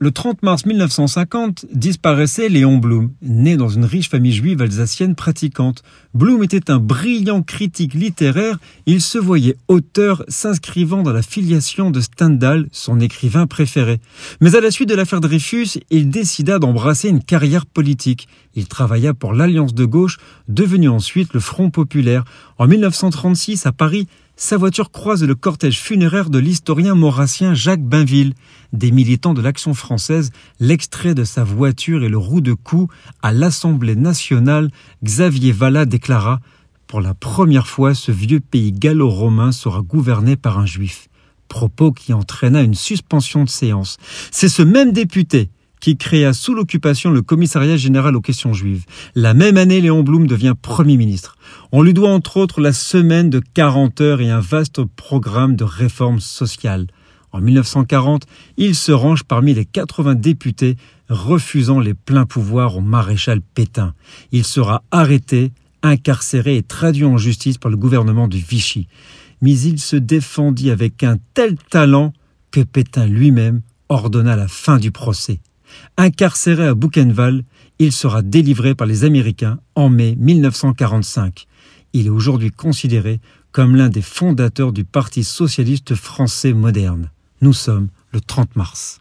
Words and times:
Le 0.00 0.12
30 0.12 0.44
mars 0.44 0.64
1950 0.64 1.66
disparaissait 1.72 2.48
Léon 2.48 2.76
Blum, 2.76 3.10
né 3.20 3.56
dans 3.56 3.68
une 3.68 3.84
riche 3.84 4.08
famille 4.08 4.32
juive 4.32 4.62
alsacienne 4.62 5.16
pratiquante. 5.16 5.82
Blum 6.14 6.44
était 6.44 6.70
un 6.70 6.78
brillant 6.78 7.42
critique 7.42 7.94
littéraire, 7.94 8.60
il 8.86 9.00
se 9.00 9.18
voyait 9.18 9.56
auteur 9.66 10.22
s'inscrivant 10.28 11.02
dans 11.02 11.12
la 11.12 11.22
filiation 11.22 11.90
de 11.90 12.00
Stendhal, 12.00 12.68
son 12.70 13.00
écrivain 13.00 13.48
préféré. 13.48 13.98
Mais 14.40 14.54
à 14.54 14.60
la 14.60 14.70
suite 14.70 14.88
de 14.88 14.94
l'affaire 14.94 15.20
Dreyfus, 15.20 15.80
il 15.90 16.10
décida 16.10 16.60
d'embrasser 16.60 17.08
une 17.08 17.24
carrière 17.24 17.66
politique. 17.66 18.28
Il 18.54 18.68
travailla 18.68 19.14
pour 19.14 19.32
l'Alliance 19.32 19.74
de 19.74 19.84
gauche, 19.84 20.18
devenue 20.46 20.88
ensuite 20.88 21.34
le 21.34 21.40
Front 21.40 21.70
populaire. 21.70 22.22
En 22.56 22.68
1936, 22.68 23.66
à 23.66 23.72
Paris, 23.72 24.06
sa 24.40 24.56
voiture 24.56 24.92
croise 24.92 25.24
le 25.24 25.34
cortège 25.34 25.80
funéraire 25.80 26.30
de 26.30 26.38
l'historien 26.38 26.94
maurassien 26.94 27.54
Jacques 27.54 27.82
Bainville. 27.82 28.34
Des 28.72 28.92
militants 28.92 29.34
de 29.34 29.42
l'Action 29.42 29.74
française, 29.74 30.30
l'extrait 30.60 31.14
de 31.14 31.24
sa 31.24 31.42
voiture 31.42 32.04
et 32.04 32.08
le 32.08 32.18
roue 32.18 32.40
de 32.40 32.52
cou 32.52 32.86
à 33.20 33.32
l'Assemblée 33.32 33.96
nationale, 33.96 34.70
Xavier 35.02 35.50
Vallat 35.50 35.86
déclara 35.86 36.38
Pour 36.86 37.00
la 37.00 37.14
première 37.14 37.66
fois, 37.66 37.94
ce 37.94 38.12
vieux 38.12 38.38
pays 38.38 38.70
gallo-romain 38.70 39.50
sera 39.50 39.82
gouverné 39.82 40.36
par 40.36 40.60
un 40.60 40.66
juif. 40.66 41.08
Propos 41.48 41.90
qui 41.90 42.12
entraîna 42.12 42.62
une 42.62 42.74
suspension 42.76 43.42
de 43.42 43.48
séance. 43.48 43.96
C'est 44.30 44.48
ce 44.48 44.62
même 44.62 44.92
député 44.92 45.50
qui 45.80 45.96
créa 45.96 46.32
sous 46.32 46.54
l'occupation 46.54 47.10
le 47.10 47.22
commissariat 47.22 47.76
général 47.76 48.16
aux 48.16 48.20
questions 48.20 48.52
juives. 48.52 48.84
La 49.14 49.34
même 49.34 49.56
année, 49.56 49.80
Léon 49.80 50.02
Blum 50.02 50.26
devient 50.26 50.54
Premier 50.60 50.96
ministre. 50.96 51.36
On 51.72 51.82
lui 51.82 51.94
doit 51.94 52.10
entre 52.10 52.36
autres 52.36 52.60
la 52.60 52.72
semaine 52.72 53.30
de 53.30 53.40
40 53.54 54.00
heures 54.00 54.20
et 54.20 54.30
un 54.30 54.40
vaste 54.40 54.84
programme 54.84 55.56
de 55.56 55.64
réformes 55.64 56.20
sociales. 56.20 56.86
En 57.32 57.40
1940, 57.40 58.24
il 58.56 58.74
se 58.74 58.92
range 58.92 59.24
parmi 59.24 59.52
les 59.52 59.66
80 59.66 60.14
députés 60.14 60.76
refusant 61.08 61.80
les 61.80 61.94
pleins 61.94 62.26
pouvoirs 62.26 62.76
au 62.76 62.80
maréchal 62.80 63.40
Pétain. 63.40 63.94
Il 64.32 64.44
sera 64.44 64.82
arrêté, 64.90 65.52
incarcéré 65.82 66.56
et 66.56 66.62
traduit 66.62 67.04
en 67.04 67.18
justice 67.18 67.58
par 67.58 67.70
le 67.70 67.76
gouvernement 67.76 68.28
de 68.28 68.36
Vichy. 68.36 68.88
Mais 69.40 69.58
il 69.58 69.78
se 69.78 69.96
défendit 69.96 70.70
avec 70.70 71.04
un 71.04 71.16
tel 71.34 71.56
talent 71.70 72.12
que 72.50 72.60
Pétain 72.60 73.06
lui-même 73.06 73.60
ordonna 73.88 74.36
la 74.36 74.48
fin 74.48 74.78
du 74.78 74.90
procès. 74.90 75.40
Incarcéré 75.96 76.66
à 76.66 76.74
Buchenwald, 76.74 77.44
il 77.78 77.92
sera 77.92 78.22
délivré 78.22 78.74
par 78.74 78.86
les 78.86 79.04
Américains 79.04 79.58
en 79.74 79.88
mai 79.88 80.16
1945. 80.18 81.46
Il 81.92 82.06
est 82.06 82.10
aujourd'hui 82.10 82.50
considéré 82.50 83.20
comme 83.52 83.76
l'un 83.76 83.88
des 83.88 84.02
fondateurs 84.02 84.72
du 84.72 84.84
Parti 84.84 85.24
socialiste 85.24 85.94
français 85.94 86.52
moderne. 86.52 87.10
Nous 87.40 87.52
sommes 87.52 87.88
le 88.12 88.20
30 88.20 88.56
mars. 88.56 88.96